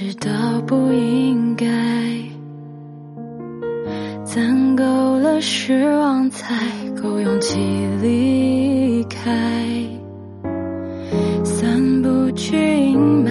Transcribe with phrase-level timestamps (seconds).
[0.00, 0.30] 知道
[0.66, 1.66] 不应该，
[4.24, 4.82] 攒够
[5.18, 6.56] 了失望，才
[7.02, 7.58] 够勇气
[8.00, 9.30] 离开。
[11.44, 13.30] 散不去阴霾，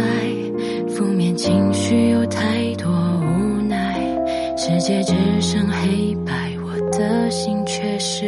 [0.88, 4.00] 负面情绪有太多无奈。
[4.56, 8.28] 世界只剩黑白，我的心却是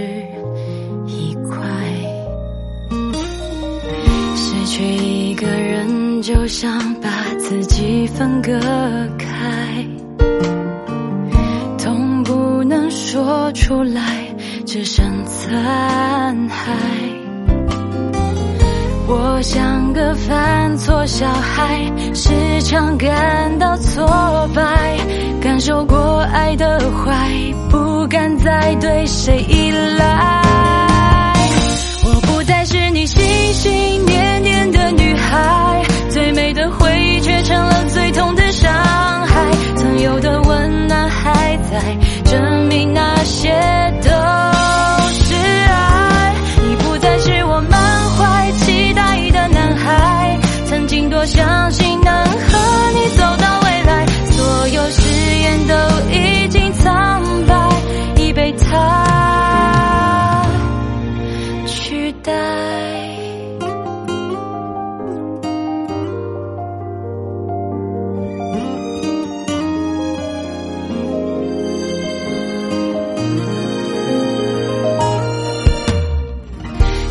[1.05, 1.60] 一块。
[4.35, 5.20] 失去一
[6.21, 6.71] 就像
[7.02, 8.52] 把自己分割
[9.17, 9.84] 开，
[11.79, 14.02] 痛不能说出来，
[14.63, 16.53] 只剩残骸。
[19.07, 22.29] 我像个犯错小孩，时
[22.62, 24.05] 常感到挫
[24.53, 24.98] 败，
[25.41, 27.31] 感受过爱的坏，
[27.68, 30.40] 不敢再对谁依赖。
[62.24, 62.32] 待。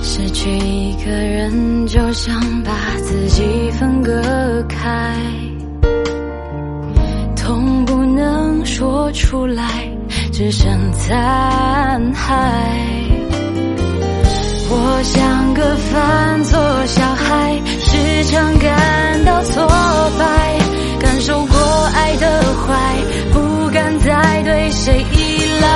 [0.03, 2.73] 失去一个人，就像把
[3.03, 5.17] 自己分割开，
[7.37, 9.65] 痛不能说出来，
[10.33, 13.20] 只剩残骸。
[18.23, 19.67] 时常感到挫
[20.19, 20.59] 败，
[20.99, 21.59] 感受过
[21.95, 22.99] 爱的坏，
[23.33, 25.69] 不敢再对谁依赖。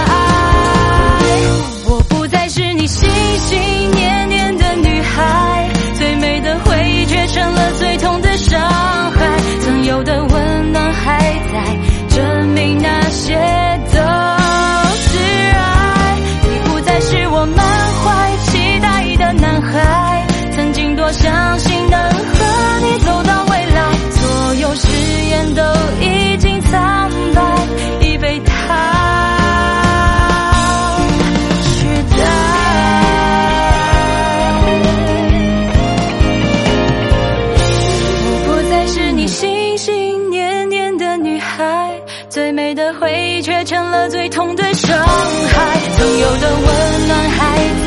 [1.87, 3.59] 我不再是你心心
[3.93, 9.39] 念念的女孩，最美的回忆却成了最痛的伤害。
[9.63, 11.19] 曾有的温暖还
[11.51, 11.79] 在，
[40.35, 41.97] 念念的女孩
[42.29, 45.81] 最美的回忆却成了最痛的伤害。
[45.97, 47.84] 曾有的温暖还